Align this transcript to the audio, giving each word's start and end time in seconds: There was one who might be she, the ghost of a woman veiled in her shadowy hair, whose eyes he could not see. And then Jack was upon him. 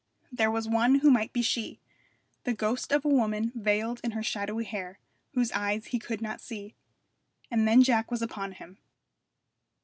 There 0.31 0.49
was 0.49 0.67
one 0.67 0.95
who 1.01 1.11
might 1.11 1.31
be 1.31 1.43
she, 1.43 1.79
the 2.43 2.55
ghost 2.55 2.91
of 2.91 3.05
a 3.05 3.07
woman 3.07 3.51
veiled 3.53 4.01
in 4.03 4.13
her 4.13 4.23
shadowy 4.23 4.63
hair, 4.63 4.97
whose 5.35 5.51
eyes 5.51 5.85
he 5.85 5.99
could 5.99 6.21
not 6.23 6.41
see. 6.41 6.73
And 7.51 7.67
then 7.67 7.83
Jack 7.83 8.09
was 8.09 8.23
upon 8.23 8.53
him. 8.53 8.79